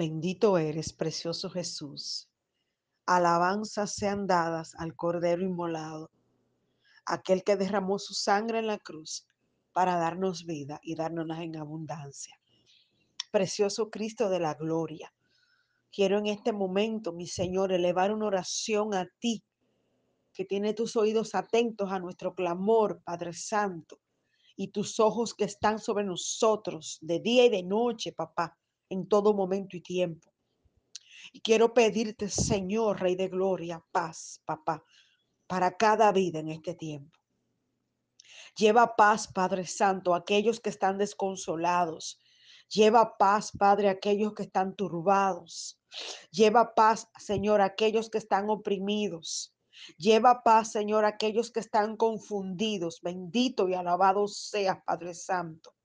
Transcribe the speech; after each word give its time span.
Bendito 0.00 0.58
eres, 0.58 0.92
precioso 0.92 1.50
Jesús. 1.50 2.30
Alabanzas 3.04 3.96
sean 3.96 4.28
dadas 4.28 4.76
al 4.76 4.94
Cordero 4.94 5.42
inmolado, 5.42 6.12
aquel 7.04 7.42
que 7.42 7.56
derramó 7.56 7.98
su 7.98 8.14
sangre 8.14 8.60
en 8.60 8.68
la 8.68 8.78
cruz 8.78 9.26
para 9.72 9.96
darnos 9.96 10.46
vida 10.46 10.78
y 10.84 10.94
darnos 10.94 11.36
en 11.40 11.56
abundancia. 11.56 12.40
Precioso 13.32 13.90
Cristo 13.90 14.30
de 14.30 14.38
la 14.38 14.54
gloria. 14.54 15.12
Quiero 15.90 16.18
en 16.18 16.26
este 16.26 16.52
momento, 16.52 17.12
mi 17.12 17.26
Señor, 17.26 17.72
elevar 17.72 18.14
una 18.14 18.26
oración 18.26 18.94
a 18.94 19.04
ti, 19.18 19.42
que 20.32 20.44
tiene 20.44 20.74
tus 20.74 20.94
oídos 20.94 21.34
atentos 21.34 21.90
a 21.90 21.98
nuestro 21.98 22.36
clamor, 22.36 23.02
Padre 23.02 23.32
Santo, 23.32 23.98
y 24.54 24.68
tus 24.68 25.00
ojos 25.00 25.34
que 25.34 25.42
están 25.42 25.80
sobre 25.80 26.04
nosotros 26.04 26.98
de 27.00 27.18
día 27.18 27.46
y 27.46 27.48
de 27.48 27.64
noche, 27.64 28.12
papá, 28.12 28.56
en 28.88 29.08
todo 29.08 29.34
momento 29.34 29.76
y 29.76 29.80
tiempo. 29.80 30.32
Y 31.32 31.40
quiero 31.40 31.74
pedirte, 31.74 32.28
Señor, 32.28 33.00
Rey 33.00 33.14
de 33.16 33.28
Gloria, 33.28 33.84
paz, 33.92 34.40
papá, 34.44 34.82
para 35.46 35.76
cada 35.76 36.10
vida 36.12 36.38
en 36.38 36.48
este 36.48 36.74
tiempo. 36.74 37.18
Lleva 38.56 38.96
paz, 38.96 39.28
Padre 39.32 39.66
Santo, 39.66 40.14
a 40.14 40.18
aquellos 40.18 40.60
que 40.60 40.70
están 40.70 40.98
desconsolados. 40.98 42.20
Lleva 42.68 43.16
paz, 43.16 43.52
Padre, 43.56 43.88
a 43.88 43.92
aquellos 43.92 44.34
que 44.34 44.42
están 44.42 44.74
turbados. 44.74 45.80
Lleva 46.30 46.74
paz, 46.74 47.08
Señor, 47.18 47.60
a 47.60 47.66
aquellos 47.66 48.10
que 48.10 48.18
están 48.18 48.50
oprimidos. 48.50 49.54
Lleva 49.96 50.42
paz, 50.42 50.72
Señor, 50.72 51.04
a 51.04 51.08
aquellos 51.08 51.50
que 51.50 51.60
están 51.60 51.96
confundidos. 51.96 53.00
Bendito 53.00 53.68
y 53.68 53.74
alabado 53.74 54.26
seas, 54.26 54.78
Padre 54.84 55.14
Santo. 55.14 55.77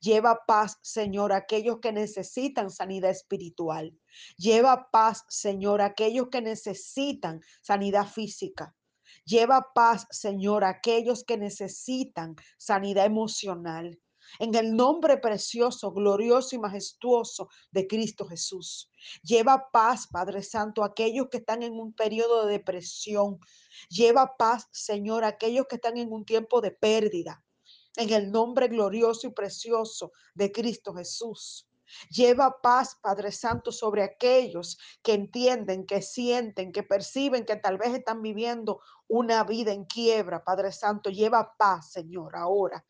Lleva 0.00 0.44
paz, 0.46 0.78
Señor, 0.82 1.32
a 1.32 1.38
aquellos 1.38 1.78
que 1.80 1.92
necesitan 1.92 2.70
sanidad 2.70 3.10
espiritual. 3.10 3.98
Lleva 4.36 4.90
paz, 4.90 5.24
Señor, 5.28 5.80
a 5.80 5.86
aquellos 5.86 6.28
que 6.30 6.40
necesitan 6.40 7.40
sanidad 7.62 8.06
física. 8.06 8.74
Lleva 9.24 9.72
paz, 9.74 10.06
Señor, 10.10 10.64
a 10.64 10.70
aquellos 10.70 11.24
que 11.24 11.36
necesitan 11.36 12.36
sanidad 12.56 13.06
emocional. 13.06 13.98
En 14.38 14.54
el 14.54 14.76
nombre 14.76 15.16
precioso, 15.16 15.92
glorioso 15.92 16.54
y 16.54 16.58
majestuoso 16.58 17.48
de 17.70 17.86
Cristo 17.86 18.26
Jesús. 18.26 18.90
Lleva 19.22 19.70
paz, 19.72 20.06
Padre 20.06 20.42
Santo, 20.42 20.82
a 20.82 20.88
aquellos 20.88 21.28
que 21.30 21.38
están 21.38 21.62
en 21.62 21.72
un 21.74 21.92
periodo 21.92 22.46
de 22.46 22.52
depresión. 22.52 23.38
Lleva 23.88 24.36
paz, 24.36 24.68
Señor, 24.70 25.24
a 25.24 25.28
aquellos 25.28 25.66
que 25.66 25.76
están 25.76 25.96
en 25.96 26.12
un 26.12 26.24
tiempo 26.24 26.60
de 26.60 26.72
pérdida. 26.72 27.42
En 27.98 28.12
el 28.12 28.30
nombre 28.30 28.68
glorioso 28.68 29.26
y 29.26 29.30
precioso 29.30 30.12
de 30.32 30.52
Cristo 30.52 30.94
Jesús. 30.94 31.68
Lleva 32.10 32.60
paz, 32.62 32.96
Padre 33.02 33.32
Santo, 33.32 33.72
sobre 33.72 34.04
aquellos 34.04 34.78
que 35.02 35.14
entienden, 35.14 35.84
que 35.84 36.00
sienten, 36.00 36.70
que 36.70 36.84
perciben 36.84 37.44
que 37.44 37.56
tal 37.56 37.76
vez 37.76 37.92
están 37.92 38.22
viviendo 38.22 38.80
una 39.08 39.42
vida 39.42 39.72
en 39.72 39.84
quiebra, 39.84 40.44
Padre 40.44 40.70
Santo. 40.70 41.10
Lleva 41.10 41.56
paz, 41.58 41.90
Señor, 41.90 42.36
ahora. 42.36 42.86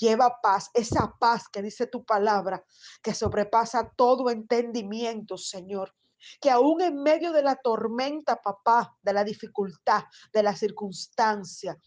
Lleva 0.00 0.40
paz, 0.40 0.70
esa 0.72 1.14
paz 1.20 1.46
que 1.52 1.60
dice 1.60 1.86
tu 1.86 2.06
palabra, 2.06 2.64
que 3.02 3.12
sobrepasa 3.12 3.92
todo 3.98 4.30
entendimiento, 4.30 5.36
Señor 5.36 5.94
que 6.40 6.50
aún 6.50 6.80
en 6.80 7.00
medio 7.00 7.32
de 7.32 7.42
la 7.42 7.54
tormenta, 7.54 8.42
papá, 8.42 8.96
de 9.02 9.12
la 9.12 9.22
dificultad, 9.22 10.02
de 10.32 10.42
la 10.42 10.56
circunstancia, 10.56 11.78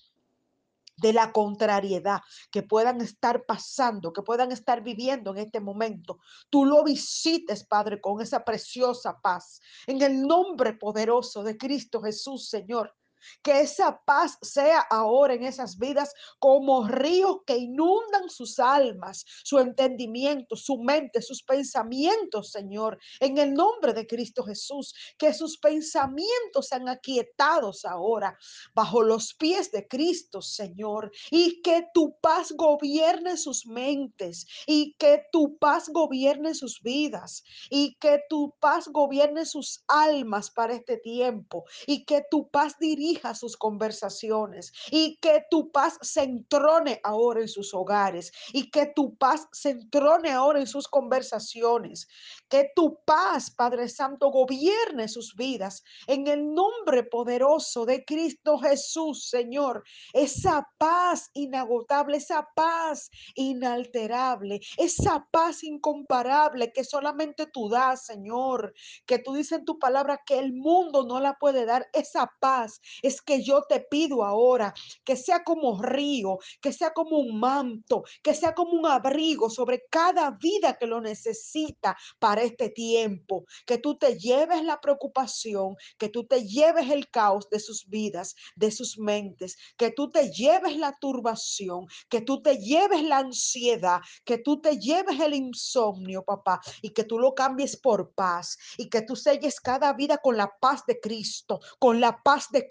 de 1.02 1.14
la 1.14 1.32
contrariedad 1.32 2.22
que 2.52 2.62
puedan 2.62 3.02
estar 3.02 3.44
pasando, 3.46 4.14
que 4.14 4.22
puedan 4.22 4.52
estar 4.52 4.84
viviendo 4.84 5.32
en 5.32 5.40
este 5.40 5.60
momento. 5.60 6.20
Tú 6.50 6.64
lo 6.64 6.84
visites, 6.84 7.64
Padre, 7.64 8.00
con 8.00 8.22
esa 8.22 8.46
preciosa 8.46 9.20
paz. 9.20 9.60
En 9.88 10.02
el 10.02 10.22
nombre 10.22 10.74
poderoso 10.74 11.44
de 11.44 11.58
Cristo 11.58 12.02
Jesús, 12.02 12.48
Señor. 12.48 12.96
Que 13.44 13.61
esa 13.61 14.02
paz 14.05 14.38
sea 14.41 14.80
ahora 14.89 15.33
en 15.33 15.44
esas 15.44 15.77
vidas 15.77 16.14
como 16.39 16.87
ríos 16.87 17.37
que 17.45 17.58
inundan 17.58 18.30
sus 18.30 18.59
almas, 18.59 19.26
su 19.43 19.59
entendimiento, 19.59 20.55
su 20.55 20.77
mente, 20.77 21.21
sus 21.21 21.43
pensamientos, 21.43 22.52
Señor. 22.52 22.98
En 23.20 23.37
el 23.37 23.54
nombre 23.54 23.93
de 23.93 24.08
Cristo 24.08 24.43
Jesús, 24.43 24.93
que 25.17 25.33
sus 25.33 25.58
pensamientos 25.58 26.67
sean 26.67 26.89
aquietados 26.89 27.86
ahora 27.86 28.37
bajo 28.73 29.04
los 29.04 29.33
pies 29.33 29.71
de 29.71 29.87
Cristo, 29.87 30.42
Señor. 30.42 31.11
Y 31.30 31.61
que 31.61 31.87
tu 31.93 32.17
paz 32.20 32.54
gobierne 32.55 33.37
sus 33.37 33.65
mentes 33.65 34.45
y 34.65 34.95
que 34.98 35.23
tu 35.31 35.58
paz 35.58 35.89
gobierne 35.89 36.54
sus 36.54 36.81
vidas 36.81 37.43
y 37.70 37.95
que 37.95 38.21
tu 38.30 38.55
paz 38.60 38.87
gobierne 38.87 39.45
sus 39.45 39.83
almas 39.87 40.52
para 40.52 40.73
este 40.73 40.98
tiempo 40.98 41.65
y 41.86 42.05
que 42.05 42.23
tu 42.30 42.49
paz 42.49 42.77
dirija 42.80 43.11
sus 43.33 43.58
conversaciones 43.58 44.73
y 44.89 45.17
que 45.17 45.44
tu 45.49 45.72
paz 45.72 45.98
se 46.02 46.23
entrone 46.23 46.99
ahora 47.04 47.42
en 47.42 47.48
sus 47.48 47.73
hogares 47.73 48.32
y 48.54 48.70
que 48.70 48.88
tu 48.95 49.16
paz 49.16 49.48
se 49.52 49.72
entrone 49.72 50.32
ahora 50.32 50.60
en 50.60 50.67
sus 50.67 50.88
conversaciones. 50.88 52.08
Que 52.49 52.72
tu 52.76 52.99
paz, 53.05 53.52
Padre 53.52 53.88
Santo, 53.89 54.30
gobierne 54.30 55.08
sus 55.08 55.36
vidas 55.36 55.83
en 56.08 56.27
el 56.27 56.54
nombre 56.54 57.04
poderoso 57.04 57.86
de 57.86 58.04
Cristo 58.05 58.58
Jesús, 58.58 59.30
Señor. 59.30 59.83
Esa 60.14 60.67
paz 60.78 61.30
inagotable, 61.33 62.17
esa 62.17 62.48
paz 62.55 63.10
inalterable, 63.36 64.60
esa 64.78 65.28
paz 65.32 65.64
incomparable 65.64 66.72
que 66.73 66.83
solamente 66.83 67.45
tú 67.48 67.70
das, 67.70 68.05
Señor. 68.05 68.73
Que 69.05 69.20
tú 69.20 69.33
dices 69.33 69.60
en 69.60 69.66
tu 69.66 69.80
palabra 69.80 70.22
que 70.26 70.39
el 70.39 70.54
mundo 70.54 71.05
no 71.05 71.20
la 71.20 71.38
puede 71.39 71.66
dar, 71.66 71.88
esa 71.93 72.32
paz, 72.39 72.82
es 73.02 73.22
que 73.22 73.44
yo 73.44 73.64
te 73.64 73.80
pido 73.80 74.23
ahora 74.23 74.73
que 75.04 75.16
sea 75.16 75.44
como 75.44 75.82
río, 75.82 76.38
que 76.62 76.73
sea 76.73 76.94
como 76.94 77.17
un 77.17 77.39
manto, 77.39 78.04
que 78.23 78.34
sea 78.34 78.54
como 78.54 78.72
un 78.72 78.86
abrigo 78.86 79.50
sobre 79.50 79.86
cada 79.89 80.32
vida 80.32 80.78
que 80.78 80.88
lo 80.88 81.02
necesita 81.02 81.98
para 82.20 82.44
este 82.44 82.70
tiempo. 82.70 83.45
Que 83.66 83.78
tú 83.78 83.98
te 83.98 84.17
lleves 84.17 84.64
la 84.64 84.80
preocupación, 84.80 85.76
que 85.98 86.10
tú 86.10 86.26
te 86.26 86.45
lleves 86.45 86.90
el 86.90 87.10
caos 87.10 87.50
de 87.50 87.60
sus 87.60 87.88
vidas, 87.88 88.36
de 88.56 88.72
sus 88.72 88.98
mentes, 88.98 89.58
que 89.78 89.92
tú 89.92 90.10
te 90.10 90.32
lleves 90.32 90.78
la 90.78 90.98
turbación, 91.00 91.88
que 92.10 92.22
tú 92.22 92.42
te 92.42 92.58
lleves 92.58 93.04
la 93.04 93.20
ansiedad, 93.20 94.02
que 94.26 94.38
tú 94.38 94.61
te 94.61 94.78
lleves 94.78 95.20
el 95.20 95.34
insomnio, 95.34 96.23
papá, 96.23 96.61
y 96.82 96.92
que 96.92 97.04
tú 97.04 97.20
lo 97.20 97.34
cambies 97.34 97.78
por 97.78 98.14
paz 98.14 98.58
y 98.78 98.90
que 98.90 99.02
tú 99.02 99.16
selles 99.16 99.60
cada 99.60 99.94
vida 99.94 100.17
con 100.17 100.38
la 100.38 100.52
paz 100.60 100.86
de 100.86 101.00
Cristo, 101.00 101.60
con 101.80 102.00
la 102.00 102.22
paz 102.23 102.48
de 102.52 102.67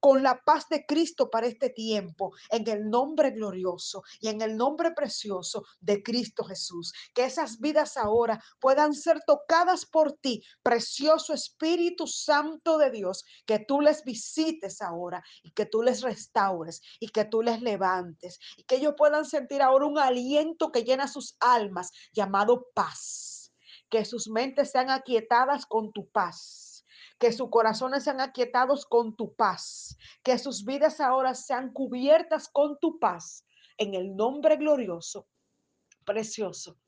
Con 0.00 0.22
la 0.22 0.42
paz 0.44 0.68
de 0.68 0.84
Cristo 0.86 1.30
para 1.30 1.46
este 1.46 1.70
tiempo, 1.70 2.32
en 2.50 2.68
el 2.68 2.88
nombre 2.88 3.30
glorioso 3.30 4.02
y 4.20 4.28
en 4.28 4.42
el 4.42 4.56
nombre 4.56 4.92
precioso 4.92 5.64
de 5.80 6.02
Cristo 6.02 6.44
Jesús. 6.44 6.92
Que 7.14 7.24
esas 7.24 7.58
vidas 7.58 7.96
ahora 7.96 8.42
puedan 8.60 8.94
ser 8.94 9.20
tocadas 9.26 9.86
por 9.86 10.12
ti, 10.12 10.42
precioso 10.62 11.32
Espíritu 11.32 12.06
Santo 12.06 12.78
de 12.78 12.90
Dios, 12.90 13.24
que 13.46 13.58
tú 13.58 13.80
les 13.80 14.04
visites 14.04 14.82
ahora 14.82 15.22
y 15.42 15.50
que 15.52 15.66
tú 15.66 15.82
les 15.82 16.02
restaures 16.02 16.80
y 17.00 17.08
que 17.08 17.24
tú 17.24 17.42
les 17.42 17.60
levantes 17.62 18.38
y 18.56 18.64
que 18.64 18.76
ellos 18.76 18.94
puedan 18.96 19.24
sentir 19.24 19.62
ahora 19.62 19.86
un 19.86 19.98
aliento 19.98 20.70
que 20.72 20.84
llena 20.84 21.08
sus 21.08 21.36
almas 21.40 21.90
llamado 22.12 22.66
paz. 22.74 23.52
Que 23.90 24.04
sus 24.04 24.28
mentes 24.28 24.70
sean 24.70 24.90
aquietadas 24.90 25.64
con 25.64 25.92
tu 25.92 26.10
paz 26.10 26.67
que 27.18 27.32
sus 27.32 27.50
corazones 27.50 28.04
sean 28.04 28.20
aquietados 28.20 28.86
con 28.86 29.16
tu 29.16 29.34
paz, 29.34 29.96
que 30.22 30.38
sus 30.38 30.64
vidas 30.64 31.00
ahora 31.00 31.34
sean 31.34 31.72
cubiertas 31.72 32.48
con 32.48 32.78
tu 32.78 32.98
paz, 32.98 33.44
en 33.76 33.94
el 33.94 34.16
nombre 34.16 34.56
glorioso, 34.56 35.28
precioso 36.04 36.78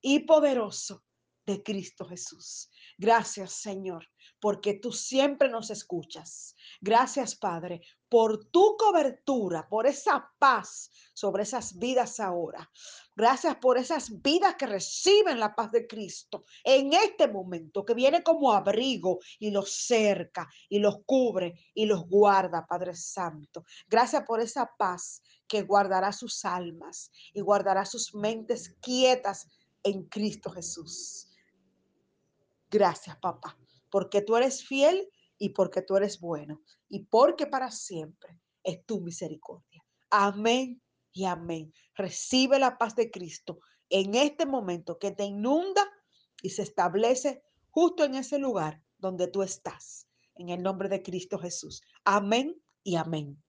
y 0.00 0.20
poderoso 0.20 1.04
de 1.46 1.62
Cristo 1.62 2.04
Jesús. 2.04 2.70
Gracias, 2.98 3.52
Señor, 3.52 4.06
porque 4.40 4.74
tú 4.74 4.92
siempre 4.92 5.48
nos 5.48 5.70
escuchas. 5.70 6.54
Gracias, 6.80 7.34
Padre, 7.34 7.82
por 8.08 8.46
tu 8.46 8.76
cobertura, 8.76 9.68
por 9.68 9.86
esa 9.86 10.30
paz 10.38 10.90
sobre 11.14 11.44
esas 11.44 11.78
vidas 11.78 12.20
ahora. 12.20 12.70
Gracias 13.14 13.56
por 13.56 13.78
esas 13.78 14.20
vidas 14.22 14.56
que 14.56 14.66
reciben 14.66 15.38
la 15.38 15.54
paz 15.54 15.70
de 15.70 15.86
Cristo 15.86 16.44
en 16.64 16.92
este 16.92 17.28
momento, 17.28 17.84
que 17.84 17.94
viene 17.94 18.22
como 18.22 18.52
abrigo 18.52 19.18
y 19.38 19.50
los 19.50 19.70
cerca 19.70 20.48
y 20.68 20.78
los 20.78 21.04
cubre 21.04 21.54
y 21.74 21.86
los 21.86 22.08
guarda, 22.08 22.66
Padre 22.66 22.94
Santo. 22.94 23.64
Gracias 23.88 24.24
por 24.26 24.40
esa 24.40 24.70
paz 24.78 25.22
que 25.46 25.62
guardará 25.62 26.12
sus 26.12 26.44
almas 26.44 27.10
y 27.32 27.40
guardará 27.40 27.84
sus 27.84 28.14
mentes 28.14 28.76
quietas 28.80 29.48
en 29.82 30.04
Cristo 30.04 30.50
Jesús. 30.50 31.29
Gracias, 32.70 33.16
papá, 33.18 33.58
porque 33.90 34.22
tú 34.22 34.36
eres 34.36 34.64
fiel 34.64 35.08
y 35.38 35.50
porque 35.50 35.82
tú 35.82 35.96
eres 35.96 36.20
bueno 36.20 36.62
y 36.88 37.04
porque 37.06 37.46
para 37.46 37.70
siempre 37.70 38.38
es 38.62 38.84
tu 38.86 39.00
misericordia. 39.00 39.84
Amén 40.10 40.80
y 41.12 41.24
amén. 41.24 41.72
Recibe 41.94 42.58
la 42.58 42.78
paz 42.78 42.94
de 42.94 43.10
Cristo 43.10 43.60
en 43.88 44.14
este 44.14 44.46
momento 44.46 44.98
que 44.98 45.10
te 45.10 45.24
inunda 45.24 45.82
y 46.42 46.50
se 46.50 46.62
establece 46.62 47.42
justo 47.70 48.04
en 48.04 48.14
ese 48.14 48.38
lugar 48.38 48.82
donde 48.98 49.26
tú 49.26 49.42
estás. 49.42 50.06
En 50.36 50.48
el 50.48 50.62
nombre 50.62 50.88
de 50.88 51.02
Cristo 51.02 51.38
Jesús. 51.38 51.82
Amén 52.04 52.62
y 52.82 52.96
amén. 52.96 53.42